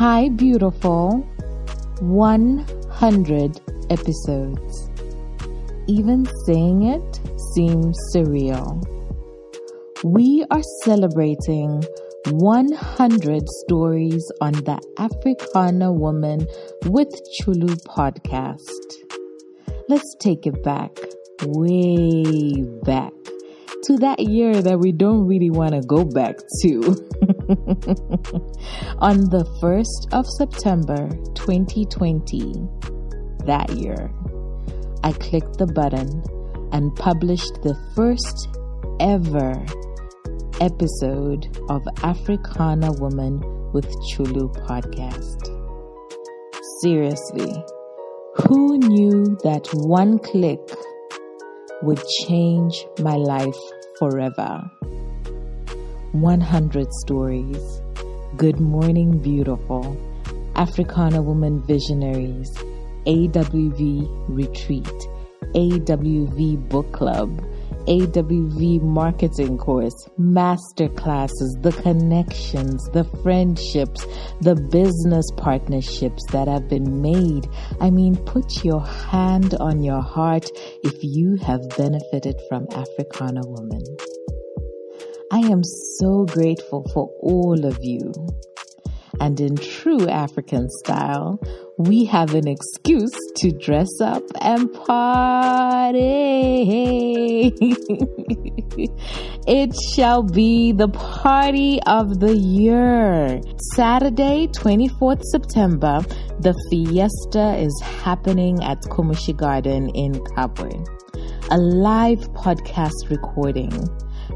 [0.00, 1.18] Hi, beautiful.
[2.00, 3.60] 100
[3.90, 4.90] episodes.
[5.88, 7.20] Even saying it
[7.52, 8.82] seems surreal.
[10.02, 11.84] We are celebrating
[12.30, 16.46] 100 stories on the Africana Woman
[16.86, 18.70] with Chulu podcast.
[19.90, 20.96] Let's take it back,
[21.44, 23.12] way back
[23.84, 27.36] to that year that we don't really want to go back to.
[29.00, 32.54] On the 1st of September 2020,
[33.44, 34.12] that year,
[35.02, 36.22] I clicked the button
[36.70, 38.48] and published the first
[39.00, 39.66] ever
[40.60, 43.40] episode of Africana Woman
[43.72, 45.42] with Chulu podcast.
[46.82, 47.52] Seriously,
[48.46, 50.60] who knew that one click
[51.82, 53.58] would change my life
[53.98, 54.70] forever.
[56.12, 57.80] 100 stories.
[58.36, 59.96] Good morning, beautiful.
[60.56, 62.52] Africana Woman Visionaries.
[63.06, 64.84] AWV Retreat.
[65.54, 67.30] AWV Book Club.
[67.86, 74.04] AWV marketing course, master classes, the connections, the friendships,
[74.40, 77.48] the business partnerships that have been made.
[77.80, 80.50] I mean, put your hand on your heart
[80.82, 83.82] if you have benefited from Africana Woman.
[85.32, 85.62] I am
[86.00, 88.12] so grateful for all of you.
[89.20, 91.40] And in true African style,
[91.78, 96.00] we have an excuse to dress up and party.
[99.46, 103.40] it shall be the party of the year.
[103.76, 106.00] Saturday, 24th September,
[106.40, 110.84] the fiesta is happening at Komushi Garden in Kabwe.
[111.52, 113.70] A live podcast recording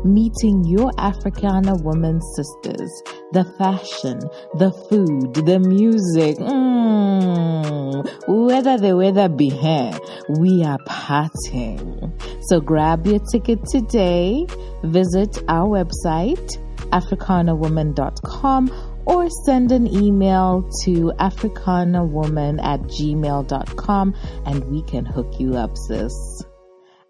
[0.05, 3.03] meeting your Africana woman sisters,
[3.33, 4.21] the fashion,
[4.59, 9.93] the food, the music, mm, whether the weather be here,
[10.39, 12.13] we are partying.
[12.45, 14.47] So grab your ticket today,
[14.83, 16.59] visit our website,
[16.91, 18.71] africanawoman.com
[19.07, 24.15] or send an email to africanawoman at gmail.com
[24.47, 26.45] and we can hook you up, sis.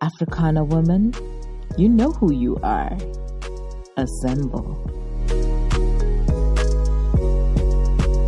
[0.00, 1.15] Africana Woman,
[1.77, 2.97] you know who you are.
[3.97, 4.81] Assemble.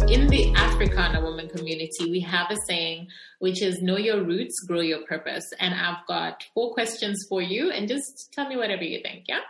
[0.09, 3.09] In the Africana woman community, we have a saying
[3.39, 5.45] which is know your roots, grow your purpose.
[5.61, 9.41] And I've got four questions for you, and just tell me whatever you think, yeah?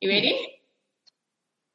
[0.00, 0.58] You ready?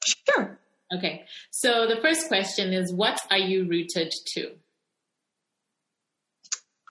[0.06, 0.60] Sure.
[0.96, 1.26] Okay.
[1.52, 4.52] So the first question is what are you rooted to?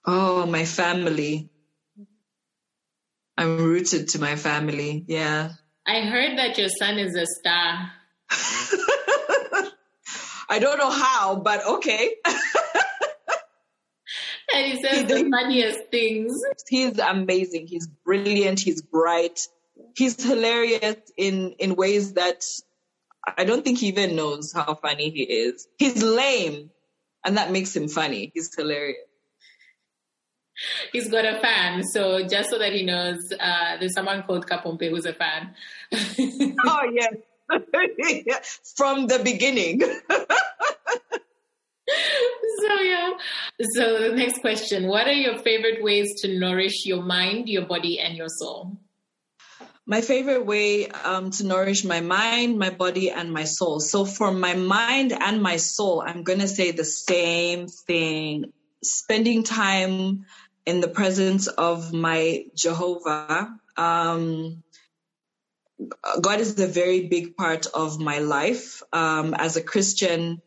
[0.05, 1.49] Oh, my family.
[3.37, 5.03] I'm rooted to my family.
[5.07, 5.51] Yeah.
[5.85, 7.91] I heard that your son is a star.
[10.49, 12.15] I don't know how, but okay.
[14.55, 16.41] and he says he, the funniest things.
[16.67, 17.67] He's amazing.
[17.67, 18.59] He's brilliant.
[18.59, 19.47] He's bright.
[19.95, 22.43] He's hilarious in, in ways that
[23.37, 25.67] I don't think he even knows how funny he is.
[25.77, 26.69] He's lame,
[27.25, 28.31] and that makes him funny.
[28.33, 28.99] He's hilarious
[30.91, 31.83] he's got a fan.
[31.83, 35.53] So just so that he knows, uh, there's someone called Kapompe who's a fan.
[35.93, 37.13] oh yes,
[38.75, 39.81] from the beginning.
[42.59, 43.11] so yeah.
[43.73, 47.99] So the next question: What are your favorite ways to nourish your mind, your body,
[47.99, 48.77] and your soul?
[49.87, 53.79] My favorite way um, to nourish my mind, my body, and my soul.
[53.79, 58.45] So for my mind and my soul, I'm going to say the same thing.
[58.83, 60.25] Spending time
[60.65, 63.49] in the presence of my Jehovah.
[63.77, 64.63] Um,
[66.21, 68.81] God is a very big part of my life.
[68.93, 70.41] Um, as a Christian,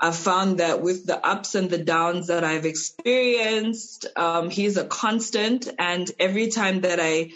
[0.00, 4.84] I've found that with the ups and the downs that I've experienced, um, He's a
[4.84, 5.68] constant.
[5.78, 7.30] And every time that I,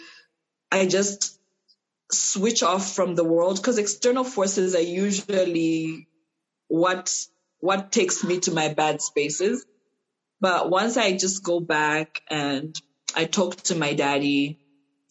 [0.71, 1.37] I just
[2.11, 6.07] switch off from the world, because external forces are usually
[6.67, 7.13] what
[7.59, 9.65] what takes me to my bad spaces.
[10.41, 12.75] But once I just go back and
[13.15, 14.57] I talk to my daddy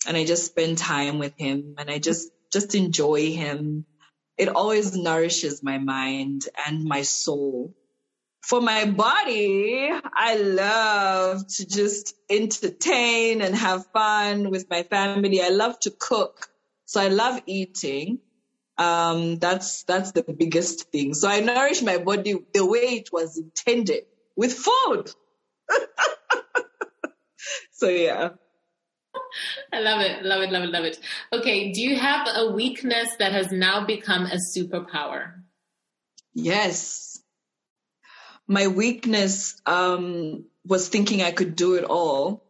[0.06, 3.86] and I just spend time with him and I just, just enjoy him,
[4.38, 7.72] it always nourishes my mind and my soul.
[8.42, 15.42] For my body, I love to just entertain and have fun with my family.
[15.42, 16.48] I love to cook.
[16.86, 18.20] So I love eating.
[18.78, 21.14] Um, that's, that's the biggest thing.
[21.14, 24.02] So I nourish my body the way it was intended
[24.38, 25.10] with food.
[27.72, 28.30] so yeah.
[29.72, 31.00] I love it, love it, love it, love it.
[31.32, 35.32] Okay, do you have a weakness that has now become a superpower?
[36.32, 37.20] Yes.
[38.46, 42.44] my weakness um, was thinking I could do it all.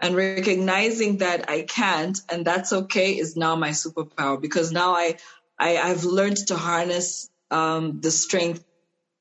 [0.00, 5.16] And recognizing that I can't and that's okay is now my superpower because now I,
[5.58, 8.64] I I've learned to harness um, the strength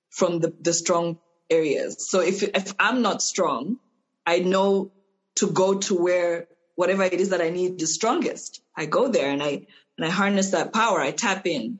[0.09, 2.09] from the, the strong areas.
[2.09, 3.77] So if if I'm not strong,
[4.25, 4.91] I know
[5.37, 8.61] to go to where whatever it is that I need the strongest.
[8.75, 9.67] I go there and I
[9.97, 11.01] and I harness that power.
[11.01, 11.79] I tap in.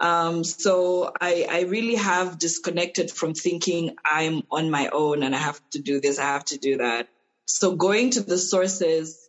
[0.00, 5.38] Um, so I, I really have disconnected from thinking I'm on my own and I
[5.38, 7.08] have to do this, I have to do that.
[7.46, 9.28] So going to the sources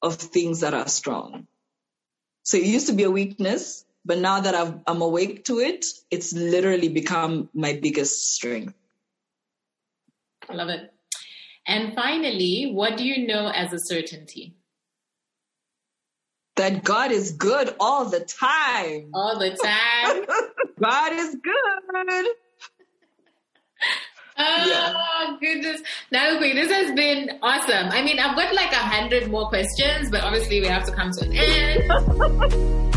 [0.00, 1.46] of things that are strong.
[2.44, 5.84] So it used to be a weakness, but now that i am awake to it,
[6.10, 8.74] it's literally become my biggest strength.
[10.50, 10.92] I love it.
[11.66, 14.58] And finally, what do you know as a certainty?
[16.58, 19.10] that God is good all the time.
[19.14, 20.24] All the time.
[20.82, 22.26] God is good.
[24.40, 25.36] Oh yeah.
[25.40, 25.82] goodness.
[26.12, 27.88] Now, okay, this has been awesome.
[27.88, 31.10] I mean, I've got like a hundred more questions, but obviously we have to come
[31.10, 32.84] to an end.